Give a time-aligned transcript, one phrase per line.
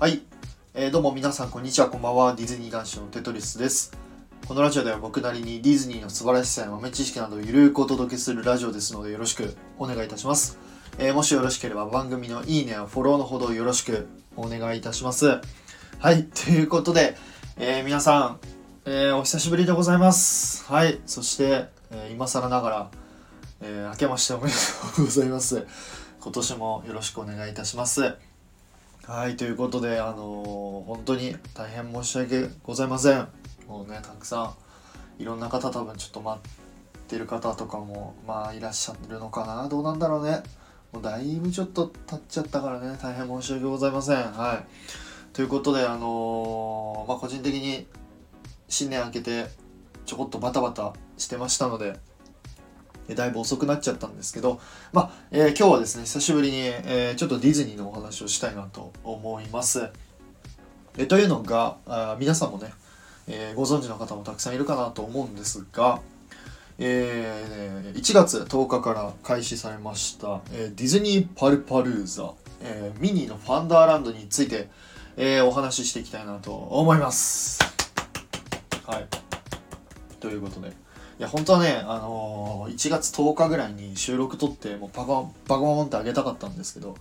[0.00, 0.22] はい、
[0.74, 1.88] えーどうも皆さんこんにちは。
[1.88, 2.34] こんばんは。
[2.34, 3.96] ディズニー男子のテトリスです。
[4.48, 10.58] このラジオでは僕なりにディズニーの素晴らしさや豆知識などをゆるくお届けするラジオですのでよろしくお願いいたします、
[10.98, 15.40] えーもしよろしければ番組のいいねやフォローのほどよろしくお願いいたします。
[16.00, 16.24] はい。
[16.44, 17.16] ということで、
[17.56, 18.40] えー皆さん、
[18.86, 20.64] えお久しぶりでございます。
[20.64, 21.00] はい。
[21.06, 22.90] そして、えー今更ながら、
[23.60, 24.54] えー明けましておめで
[24.96, 25.64] とうございます。
[26.20, 28.33] 今年もよろしくお願いいたします。
[29.06, 33.28] はい、ということで、あのー本当に大変申し訳ございません。
[33.68, 34.54] もうね、たくさ
[35.18, 40.42] ん、いろんな方多分ちょっと待ってる方とかも、まあいらっしゃるのかなどうなんだろうね。
[40.90, 44.16] もうだいぶちょっと経っちゃったからね、大変申し訳ございません。
[44.16, 45.34] はい。
[45.34, 47.86] ということで、あのーまあ個人的に
[48.68, 49.48] 新年明けて
[50.06, 51.98] ちょこっとバタバタしてましたので、
[53.10, 54.60] だいぶ遅くなっちゃったんですけど、
[54.92, 59.90] まあ、えー今日はですね、久しぶりに、えーちょっとディズニーのお話をしたいなと思います。
[60.96, 62.72] えというのが、あ皆さんもね、
[63.26, 66.00] えーご存知の方もたくさんいるかなと思うんですが、
[66.78, 72.32] えー1月10日から開始されました、えーディズニー・パルパルーザ、
[72.62, 74.68] えーミニーのファンダーランドについて、
[75.16, 77.60] えーお話ししていきたいなと思います。
[78.86, 79.06] はい。
[80.20, 80.83] ということで。
[81.16, 86.96] いや本当はね、あのー1月10日ぐらいに収録撮ってもうパカパカパンってあげたかったんですけど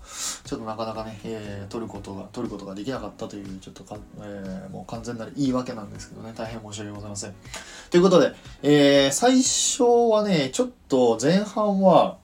[0.45, 7.33] ちょっとなかなかね、えー撮ることが撮ることができなかったというちょっとか、えーもう完全なる言い訳なんですけどね大変申し訳ございません。
[7.89, 12.17] ということで、えー最初はねちょっと前半は、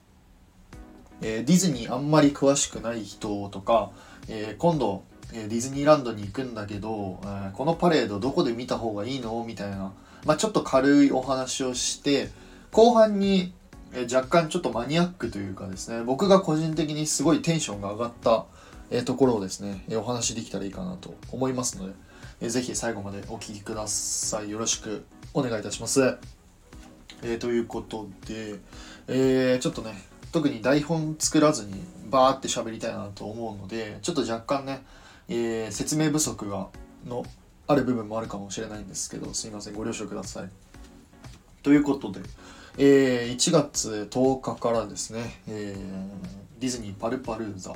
[1.22, 3.90] えーディズニーあんまり詳しくない人とか、
[4.28, 5.04] えー今度
[5.34, 9.44] えディズニーランドに行くんだけど、えーこのパレードどこで見た方がいいの？
[9.48, 9.92] みたいな、
[10.26, 12.30] まあ、ちょっと軽いお話をして
[12.72, 13.54] 後半に、
[14.14, 18.46] 若干ちょっとマニアックというかですね僕が個人的にすごいテンションが上がった、
[19.06, 21.94] ところをですね、お話できたらいいかなと思いますので、
[22.42, 25.04] えーぜひ最後までお聞きくださいよろしく
[25.34, 26.18] お願いいたします。
[27.22, 28.60] えーということで、
[29.08, 29.94] えーちょっとね
[30.32, 34.84] 特に台本作らずにバーって喋りたいなと思うのでちょっと若干ね、
[35.28, 36.68] えー説明不足が
[37.06, 37.26] の
[37.70, 40.50] ある部分もあるかもしれないんですけどすいませんご了承ください。
[41.62, 42.20] ということで、
[42.80, 47.76] えー1月10日からですね、えーディズニーパルパルーザ、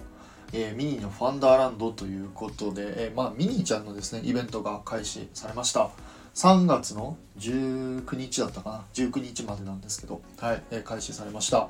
[0.51, 5.91] えーミニーのファンダーランドということで、えーまあ、ミニーちゃんのですねイベントが開始されました。
[6.33, 10.63] 3月の19日だったかな19日までなんですけど、はい。
[10.71, 11.69] えー開始されました。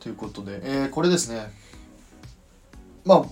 [0.00, 1.52] ということで、えーこれですね
[3.04, 3.26] ま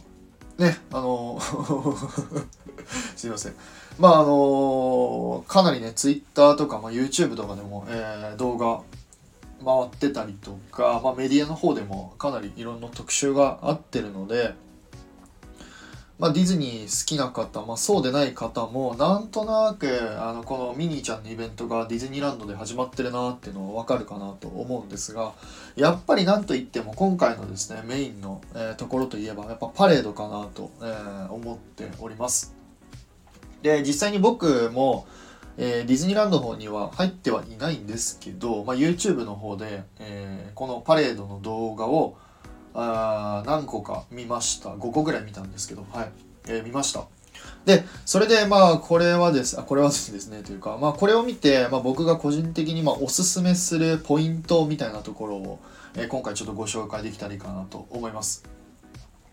[0.58, 1.41] あねあの
[3.16, 3.54] すいません
[3.98, 8.82] まああのかなりね Twitter とか、まあ、YouTube とかでも、えー動画
[9.64, 14.54] 回ってたりとか、まあ、メディアの方でもかなりいろんな特集があってるので、
[16.18, 19.88] まあ、ディズニー好きな方、まあ、そうでない方もなんとなく
[20.20, 25.32] あのこのミニーちゃんのイベントがディズニーランドで始まってるなっていうのは分かるかなと思うんですが
[25.74, 32.55] やっぱりなんといっても今回のですねメインの、えーところといえばやっぱパレードかなと、えー思っております。
[33.62, 35.06] で実際に僕も、
[35.56, 42.16] えーディズニーランドの方には入ってはいないんですけど、まあ、YouTube の方で、えーこのパレードの動画を
[42.74, 44.70] あ何個か見ました。
[44.70, 46.10] 5個ぐらい見たんですけどはい、
[46.48, 47.06] えー見ました。
[47.64, 55.58] でそれでまあこれはですあこれはですねというかまあこれを見て、まあ、僕が個人的にまおすすめするポイントみたいなところを、
[55.96, 58.44] え今回ちょっとご紹介できたらいいかなと思います。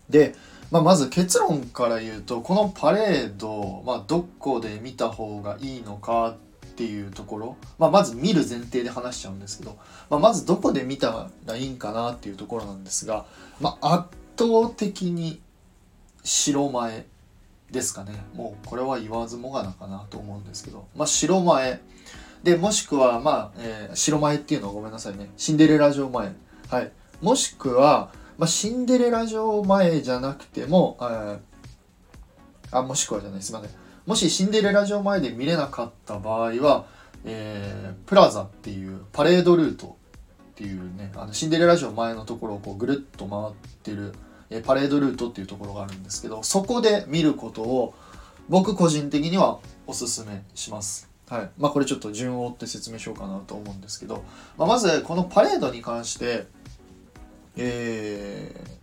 [0.08, 0.34] で、
[0.70, 9.78] まあ、まず結論から言うとこのパレード、まあ、どこで見た方がいいのかっていうところ、まあ、まず見る前提で話しちゃうんですけど、
[10.10, 13.26] まあ、まずどこで見たらいいんかなっていうところなんですが、
[13.60, 15.40] まあ、圧倒的に
[16.24, 17.06] 白前
[17.70, 18.24] ですかね。
[18.34, 21.80] もうこれは言わずもがなかなと思うんですけど、まあ、白前。
[22.42, 25.30] でもしくはまあ、えー白前っていうのはごめんなさいね。
[25.36, 26.34] シンデレラ城前。
[26.68, 26.92] はい。
[27.22, 31.38] もしくは、まあ、シンデレラ城前じゃなくても、えー
[32.72, 33.70] あもしくはじゃないすいません
[34.04, 36.86] もしシンデレラ城前で見れなかった場合は、
[37.24, 39.96] えープラザっていうパレードルート
[40.52, 44.12] っていうねあのシンデレラ城前のところをこうぐるっと回ってる、
[44.50, 47.94] えーパレードルートっていうところがあるんですけどそこで見ることを
[48.48, 51.08] 僕個人的にはおすすめします。
[51.28, 54.22] はいまあ、これちょっと順を追って説明しようかなと思うんですけど、
[54.58, 56.46] まあ、まずこのパレードに関して、
[57.56, 58.74] えー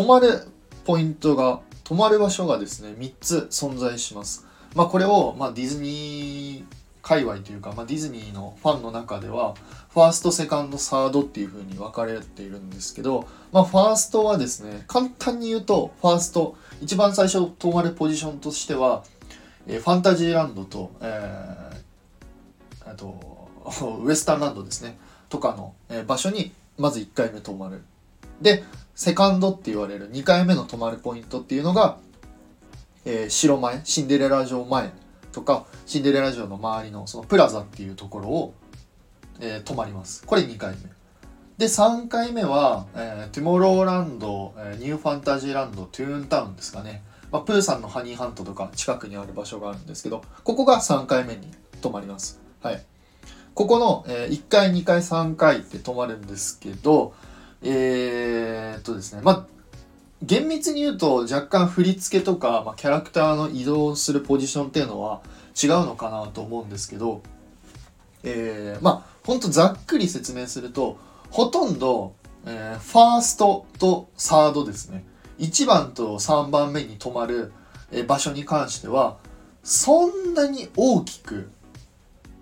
[0.00, 0.46] 泊まる
[0.84, 4.46] ポイントが泊まる場所がですね3つ存在します。
[4.74, 6.64] まあ、これを、まあ、ディズニー
[7.02, 9.54] 界隈というか、まあ、ディズニーのファンの中では
[9.92, 19.02] ファーストセカンドサードっていう風に分かれているんですけど、まあ、ファーストはですね簡単に言うとファースト一番最初止まるポジションとしては、
[19.66, 23.48] えー、ファンタジーランドと,、えー、あと
[24.02, 24.96] ウエスタンランドですね
[25.28, 27.82] とかの、えー、場所にまず1回目止まる。
[28.40, 31.98] でセカンドって言われる2回目の止まるポイントっていうのが、
[33.04, 34.90] えー、城前シンデレラ城前
[35.32, 38.54] とかシンデレラ城の周りのそのプラザっていうところを、
[39.40, 40.24] えー、止まります。
[40.26, 40.90] これ2回目。
[41.58, 51.50] で3回目は、えー、トゥモローランド、え、ニューファンタジーランドトゥーンタウンですかね、まあ、プーさんのハニーハントとか近くにある場所があるんですけどここが3回目に
[51.82, 52.40] 泊まります。
[52.62, 52.82] はい。
[53.54, 57.14] ここの、えー、1回2回3回って泊まるんですけど
[57.62, 59.46] えー、っとですねまあ
[60.22, 65.22] 厳密に言うと若干振り付けとか、まあ、キャラクターの移動するポジションっていうのは
[65.60, 67.22] 違うのかなと思うんですけど、
[68.22, 70.98] えー、まあほんとざっくり説明すると
[71.30, 72.14] ほとんど、
[72.46, 75.04] えー、ファーストとサードですね。
[75.38, 77.52] 1番と3番目に止まる、
[77.92, 79.16] え、場所に関しては
[79.62, 81.50] そんなに大きく、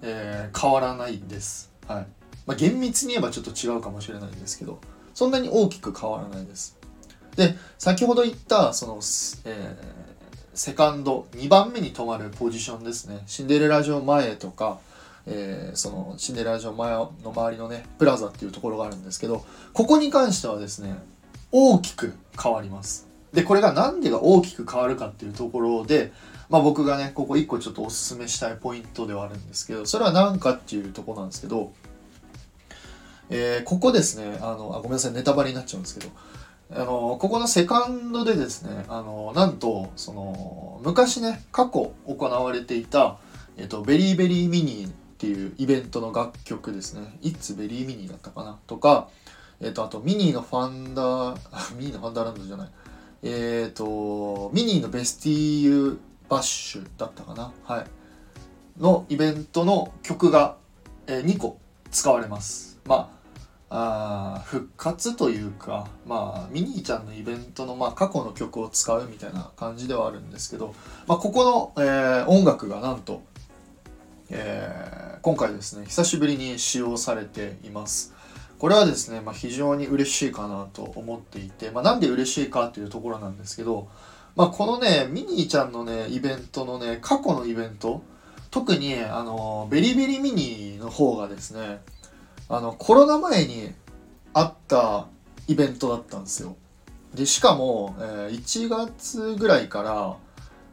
[0.03, 1.73] えー、変わらないです。
[1.87, 2.07] はい
[2.47, 4.81] まあ、厳密に言えばちょっと違うかもしれないんですけど
[5.15, 6.79] そんなに大きく変わらないです。
[7.37, 9.03] で先ほど言ったその、えー、
[10.55, 14.81] セカンド2番目に止まるポジションですねシンデレラ城前とか、
[15.25, 20.97] えー、そのシンデレラ城前の周りのねプラザっていうところがあるんですけどここに関してはですね
[21.53, 22.13] 大きく
[22.43, 26.13] 変わりますでこれが何でが大きく変わるかっていうところで
[26.51, 31.73] まあ僕がねここ1個ちょっとおすすめしたいポイントではあるんですけどそれは何かっていうとこなんですけど
[33.31, 36.13] えー、ここですねあのあごめんなさいネタバレになっちゃうんですけど
[36.71, 43.19] あのここのセカンドでですねあのなんとその昔ね過去行われていた、
[43.57, 48.59] えっと、ベリーベリーミニーっていうイベントの楽曲ですね「イッツベリーミニー」だったかな？
[48.67, 49.09] とか、
[49.61, 51.37] えっと、あとミニーのファンダー
[51.77, 52.69] ミニーのファンダーランドじゃない。
[53.25, 57.53] えっ、とミニーのベスティーズバッシュだったかな？
[57.65, 57.87] はい。
[58.81, 60.57] のイベントの曲が、
[61.07, 61.59] えー、2個
[61.91, 62.79] 使われます。
[62.87, 63.11] ま
[63.71, 70.75] あ復活というかまあミニーちゃんのイベントの、まあ、過去の曲を使うみたいな感じではあるんですけど、
[71.07, 73.21] まあ、ここの、えー、音楽がなんと、
[74.31, 78.15] えー、今回ですね久しぶりに使用されています。
[78.59, 83.89] これはですね、まあ、非常に嬉しいかなと思っていて、まあ、なんで嬉しいかっていうところなんですけど、
[84.39, 88.05] まあ、このねミニーちゃんのねイベントのね過去のイベント
[88.53, 91.81] 特にあのベリベリミニーの方がですね
[92.49, 93.73] あのコロナ前に
[94.35, 95.09] あった
[95.49, 96.55] イベントだったんですよ。
[97.13, 100.17] でしかも、えー、1月ぐらいから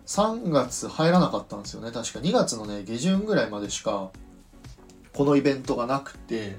[0.05, 1.91] 3月入らなかったんですよね。
[1.91, 4.11] 確か2月のね下旬ぐらいまでしか
[5.11, 6.57] このイベントがなくて、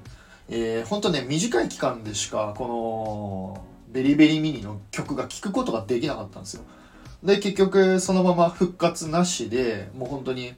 [0.49, 6.64] えー、ほんとね短い期間でしかこのベリベリミニの曲が聴くことができなかったんですよ。
[7.23, 10.55] で結局そのまま復活なしでもう本当に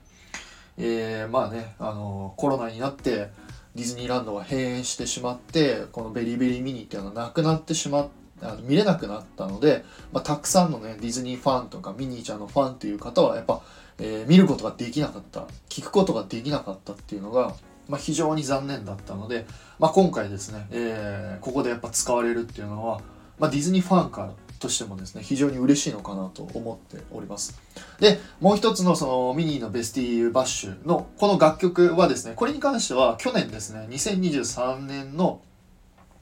[0.78, 3.30] えー、まあねあのコロナになって
[3.74, 8.08] ディズニーランドが閉園してしまってこのベリーベリーミニっていうのはなくなってしまっ
[8.42, 13.60] あの見れなくなったので、まあ、たくさんのねディズニーファンとかミニーちゃんのファンという方はやっぱ、
[13.98, 17.54] えー、見ることができなかった聞くことができなかったっていうのが、
[17.88, 19.46] まあ、非常に残念だったので、
[19.78, 23.00] まあ、今回ですね、えー、ここでやっぱ使われるっていうのは、
[23.38, 27.60] まあ、ディズニーファンからとしてもですね非常に嬉しいのかなと思っております。
[28.00, 35.40] でもう一つのそのミニーのベスティーバッシュのこの楽曲はですねこれに関しては去年ですね2023年の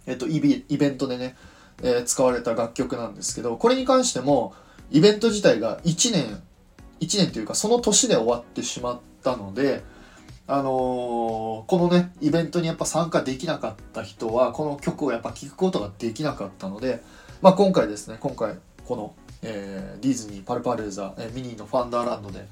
[0.07, 1.37] えっとイベントでね、
[1.83, 4.55] えー、使われた楽曲なんですけどこれに関しても
[4.91, 6.43] イベント自体が1年
[7.01, 9.83] 1年というかその年で終わってしまったので
[10.49, 17.03] あのー、このねイベントにやっぱ参加できなかった人はこの曲をやっぱ聴くことができなかったので
[17.43, 18.55] まあ、今回ですね今回
[18.87, 22.47] この、えー、ディズニーパルパルーザ、えー、ミニーのファンダーランドで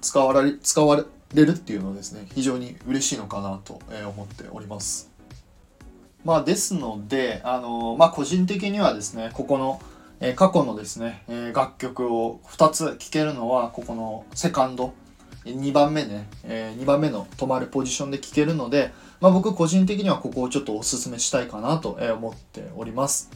[0.00, 1.04] 使われ使わ
[1.34, 3.80] れるっていうのはですね非常に嬉しいのかなと、
[4.14, 5.10] 思っております。
[6.24, 9.80] まあ、ですので、あのまあ、個人的にはですねここの、
[10.20, 14.94] えー、過去のですね、えー、楽曲を2つ聴けるのはここのセカンド
[15.44, 23.30] 2番目ね、えー、2番目の止まるポジションで聴けるので、まあ、僕個人的にはここをちょっとおすすめしたいかなと思っております。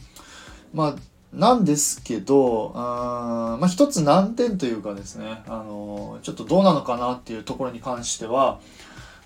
[0.73, 0.95] まあ、
[1.31, 8.59] なんですけど、あまあ、一つ難点というかですね、あのちょっとどうなのかなっていうところに関しては、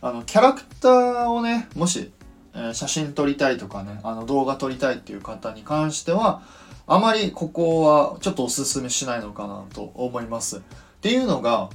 [0.02, 2.12] あの、キャラクターをね、もし、
[2.54, 6.42] えー、写真撮りたいとかね、あの、動画撮りたいっていう方に関しては、
[6.86, 10.58] あまりここはちょっとおすすめしないのかなと思います。
[10.58, 10.62] っ
[11.02, 11.70] ていうのが、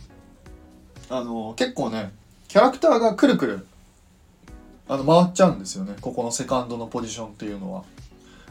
[1.11, 2.13] あの結構ね、
[2.49, 3.67] キャラクターがくるくる
[4.89, 7.85] あの回っちゃうんですよねここのセカンドのポジションっていうのは。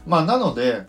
[0.06, 0.86] まあなので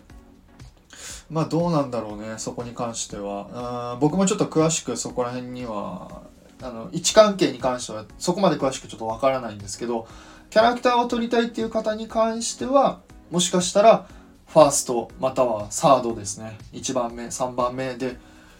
[1.30, 6.22] まあどうなんだろうねそこに関しては僕もちょっと詳しくそこら辺には
[6.62, 10.06] あの位置関係に関してはそこまで詳しくちょっとわからないんですけど
[10.50, 13.00] キャラクターを撮りたいっていう方に関しては
[13.30, 14.06] もしかしたら
[14.46, 18.16] ファーストまたはサードですね1番目3番目で、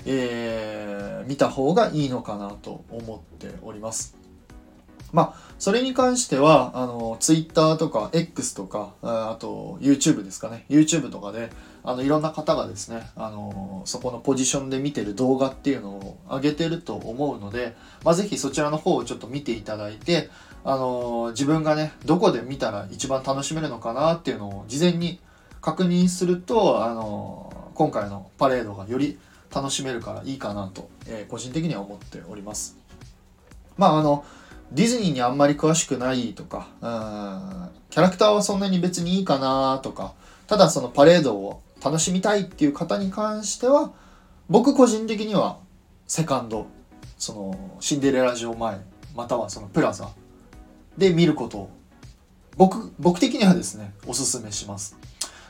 [0.07, 4.17] えー、見た方がいいのかなと思っております。
[5.15, 10.65] まあ、それに関しては、あの、Twitter とか X とか、あと YouTube ですかね。
[10.69, 11.51] YouTube とかで、
[11.87, 20.31] あの、いろんな方がですね、あの、そこのポジションで見てる動画っていうのを上げてると思うので、まあ、ぜひそちらの方をちょっと見ていただいて、
[20.65, 25.21] あの、自分がね、どこで見たら一番楽しめるのかなっていうのを事前に
[25.61, 29.19] 確認すると、あの、今回のパレードがより
[29.55, 32.79] 楽しめるからいいかなと、えー、個人的には思っております。
[33.77, 34.25] まあ、あの、
[34.73, 40.15] ディズニーにあんまり詳しくないとか、うん、キャラクターはそんなに別にいいかなとか、
[40.47, 43.93] ただそのパレードを楽しみたいっていう方に関しては、
[44.49, 45.59] 僕個人的には
[46.07, 46.67] セカンド、
[47.19, 48.81] そのシンデレラ城前、
[49.15, 50.11] またはそのプラザ
[50.97, 51.71] で見ることを、
[52.57, 54.97] 僕、僕的にはですね、おすすめします。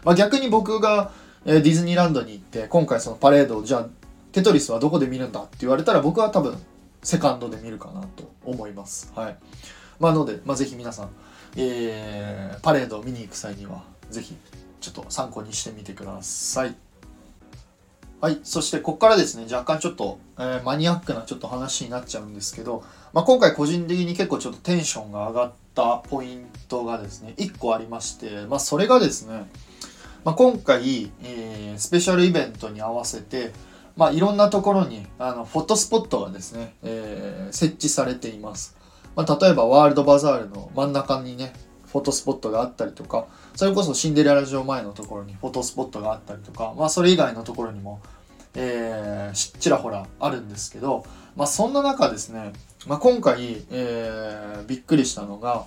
[0.05, 1.13] まあ、逆に僕が
[1.45, 3.89] ディズニーランドに行って、今回そのパレードを、じゃあ
[4.33, 6.59] テトリスはどこで見るんだって言われたら僕は多分
[7.05, 9.13] セカンドで見るかなと思います。
[9.15, 9.37] はい。
[10.01, 11.11] まあ、ので、まあ、ぜひ皆さん、
[11.57, 14.35] えー、パレードを見に行く際には、ぜひ、
[14.85, 16.75] ちょっと参考にしてみてください。
[18.21, 18.41] はい。
[18.43, 29.47] そして、ここからですね、若干ちょっと、えー、マニアックなちょっと話になっちゃうんですけど、まあ、今回個人的に結構ちょっとテンションが上がったポイントがですね、1個ありまして、まあ、それがですね、
[30.25, 33.53] まあ、今回、えー、スペシャルイベントに合わせて、
[33.97, 38.77] まあ、いろんなところにあのフォトスポットがですね、えー、設置されています。
[39.17, 41.53] まあ、例えばワールドバザールの真ん中にね、
[41.95, 48.01] フォトスポットがあったりとか、それこそシンデレラ城前のところにフォトスポットがあったりとか、まあ、それ以外のところにも、
[48.57, 51.05] えー、ちらほらあるんですけど、
[51.37, 52.53] まあ、そんな中ですね、
[52.89, 55.67] まあ、今回、えー、びっくりしたのが、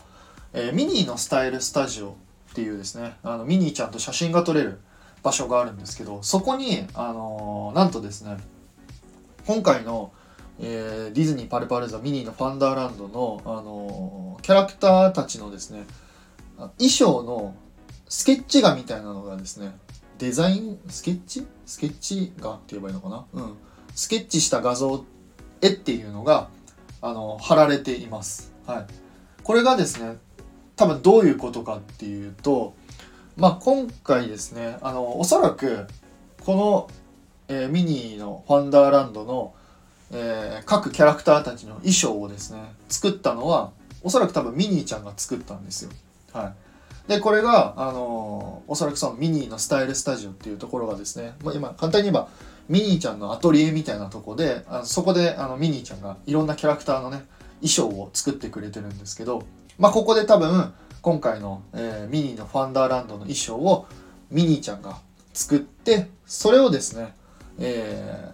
[0.51, 2.17] えー、ミニーのスタイルスタジオ
[2.51, 4.81] っていうですね、あのミニーちゃんと写真が撮れる
[5.23, 8.35] 場所があるんですけどそこにあのー、なんとですね
[9.45, 10.11] 今回の、
[10.59, 15.85] えー、ディズニーパルパルザミニーのファンダーランドの、あのー、キャラクターたちのですね
[16.57, 17.55] 衣装の
[18.09, 19.77] スケッチ画みたいなのがですね
[20.17, 20.79] デザイン？
[20.89, 21.45] スケッチ？
[21.65, 23.25] スケッチ画って言えばいいのかな？
[23.33, 23.53] うん。
[23.95, 25.05] スケッチした画像
[25.61, 26.49] 絵っていうのが
[27.01, 28.53] あの貼られています。
[28.65, 28.85] はい。
[29.43, 30.17] これがですね
[30.75, 32.75] 多分どういうことかっていうと
[33.37, 35.85] まあ、今回ですねあのおそらく
[36.43, 36.89] この、
[37.49, 39.53] えー、ミニーのファンダーランドの、
[40.11, 45.91] えー、各キャラクターたちの衣装をですね作ったのはおそらく多分ミニーちゃんが作ったんですよ。
[46.33, 46.53] は
[47.07, 52.29] い、でこれが、あのおそらくそのミニーのスタイルスタジオっていうところがですね、まあ、今簡単に言えば
[52.69, 57.23] ミニーちゃんのアトリエみたいなとこであのそこであのミニーちゃんがいろんなキャラクターのね
[57.61, 59.43] 衣装を作ってくれてるんですけど、
[59.79, 63.87] まあ、ここで多分今回の、えー、ミニーのファンダーランドの衣装を
[64.29, 64.97] ミニーちゃんが
[65.33, 67.15] 作ってそれをですね、
[67.59, 68.33] え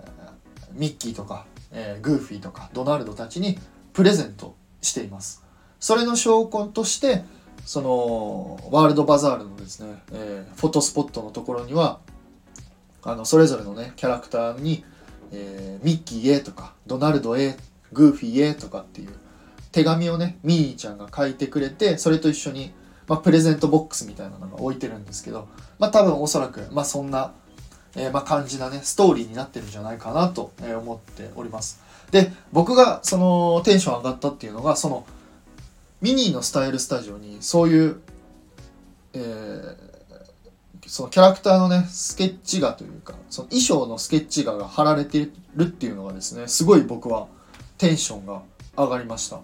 [0.75, 3.59] ー、ミッキーとか、えー、グーフィーとかドナルドたちに
[3.93, 5.43] プレゼントしています。
[5.79, 7.23] それの証拠として
[7.65, 11.99] そのワールドバザールのですね、えー、フォトスポットのところには
[13.03, 14.83] あのそれぞれのねキャラクターに、
[15.31, 17.55] えー、ミッキーへとかドナルドへ
[17.91, 19.09] グーフィーへとかっていう
[19.71, 22.71] 手紙をねミニーちゃんが書いてくれてそれと一緒に、
[23.07, 25.47] まあ、プレゼントボックスみたいなのが置いてるんですけど、
[25.79, 27.33] まあ、多分おそらく、まあ、そんな、
[27.95, 31.81] えー、まあ感じなねストーリーになってるんじゃないかなと思っております。
[32.11, 35.05] で僕がそのテンション上がったっていうのがその
[36.03, 38.01] ミニーのスタイルスタジオにそういう、
[39.13, 39.75] えー、
[40.85, 47.27] そのキャラクターのねスケッチ画というかその衣装のスケッチ画が貼られてるっていうのがですねすごい僕は
[47.79, 48.43] テンションが
[48.77, 49.39] 上がりました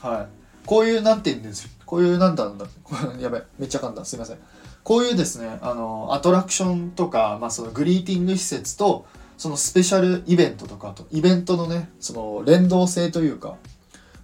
[0.00, 0.38] はい。
[0.66, 1.70] こういう、なんて言うんですよ。
[1.86, 2.58] こういう、なんだろう
[3.22, 4.04] やべ、めっちゃ噛んだ。
[4.04, 4.38] すいません。
[4.84, 13.56] こういうですね、あの、アトラクションとか、まあ、そのグリーティング施設と、そのスペシャルイベントとかと、イベントのね、その連動性というか、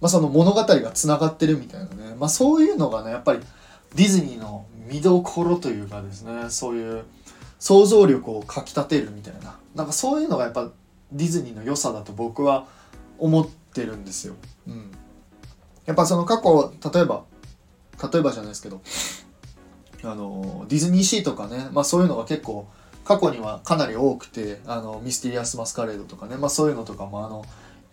[0.05, 3.39] まあ、その物語がつながってるみたいなね、まあ、そういうのがね、やっぱり
[3.95, 7.05] ディズニーの見どころというかですね、そういう
[7.57, 10.69] 想像力をかきたてるみたいな、なんかそういうのがやっぱ
[11.11, 12.67] ディズニーの良さだと僕は
[13.17, 14.35] 思ってるんですよ。
[14.67, 14.91] うん。
[15.87, 17.23] やっぱその過去例えば
[18.11, 18.81] 例えばじゃないですけど
[20.03, 22.67] あのディズニーシーとかね、まあ、そういうのが結構
[23.03, 27.43] 過去にはかなり多くてあのミステリアス・マスカレードとかね、まあ、そういうのとかもあの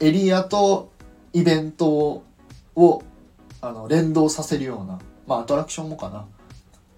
[0.00, 0.90] エリアと
[1.32, 2.22] イベント
[2.74, 3.02] を
[3.60, 6.26] あの連動させるようなまあアトラクションもかな。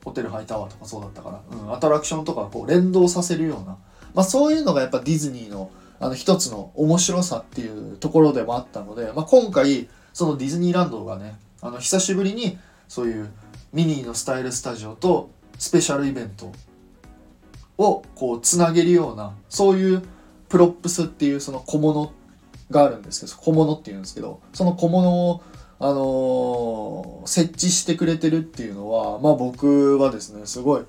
[0.05, 3.79] ホテルハイタワーとかそうだったから、うん、アトラクションとかこう連動させるような、
[4.13, 13.31] まあ、そういうのがやっぱディズニーのあの一つの面白さっていうところでもあったので、まあ、今回そのディズニーランドがねあの久しぶりにそういう
[13.73, 16.53] ミニーのスタイルスタジオとスペシャルイベント
[17.79, 20.03] をこうつなげるようなそういう
[20.49, 22.13] プロップスっていうその小物
[22.75, 25.43] があるんですけど小物っていうんですけどその小物を
[25.79, 30.85] あのー、設置してくれてるっていうのはまあ僕はですねすごい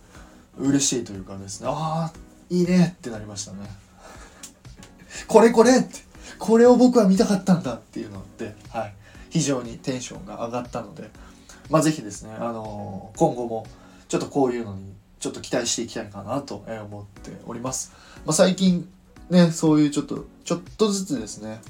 [0.58, 2.14] 嬉しいというかですねああ
[2.50, 3.68] いいねってなりましたね。
[5.28, 6.00] これこれって
[6.38, 8.94] これを僕は見たかったんだっていうのって、はい、
[9.30, 11.10] 非常にテンションが上がったので
[11.70, 13.66] まあ是非ですね、あのー、今後も
[14.08, 17.94] ちょっとこういうのにちょっと期待していきたいかなと思っております、
[18.26, 18.88] まあ、最近
[19.30, 21.62] ねそういうちょっとちょっとずつですね。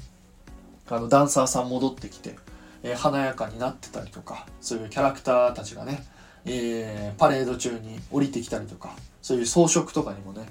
[0.88, 2.36] あのダンサーさん戻ってきて、
[2.82, 6.04] えー、華やかになってたりとかそういうキャラクターたちがね、
[6.44, 10.46] えー、パレード中に降りてきたりとかそういう装飾とかにもね、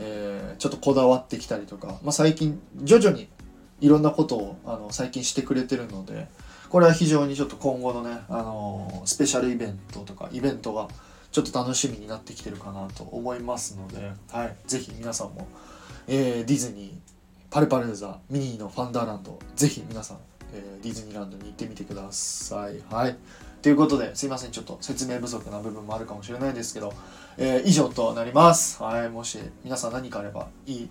[0.00, 3.28] えー、ちょっとこだわってきたりとか、まあ、最近徐々に
[3.80, 6.26] いろんなことをあの最近してくれてるので
[6.68, 10.88] これは非常にちょっと今後のね、あのスペシャルイベントとかイベントが
[11.32, 15.46] ちょっと楽しみになってきてるかなと思いますので、はい、ぜひ皆さんも、
[16.08, 16.92] えー、ディズニー
[17.50, 20.18] パルパルーザミニーのファンダーランドぜひ皆さん、
[20.54, 22.80] えー、ディズニーランドに行ってみてください。
[22.90, 23.16] はい
[23.60, 26.92] ということですいませんちょっと説明不足な部分もあるかもしれないですけど、
[27.36, 28.82] えー、以上となります。
[28.82, 30.88] はい、もし皆さん何かあればいい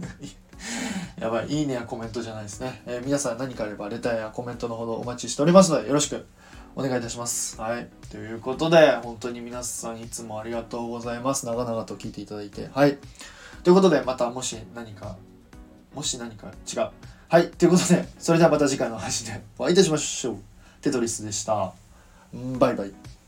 [1.20, 2.82] やばい、いいねやコメントじゃないですね。
[2.86, 6.26] えー、皆さん何かあればレターやコメントのほどお待ちしておりますのでよろしく
[6.74, 7.60] お願いいたします。
[7.60, 7.88] はい。
[8.10, 11.46] ということで、本当に皆さんいつもありがとうございます。
[11.46, 12.68] 長々と聞いていただいて。
[12.72, 12.98] はい。
[13.62, 15.16] ということで、またもし何か
[15.94, 16.90] もし何か違う。
[17.28, 17.50] はい。
[17.50, 20.36] ということで、それではまた次回の配信でお会いいたしましょう。
[20.80, 21.72] テトリスでした。
[22.58, 23.19] バイバイ。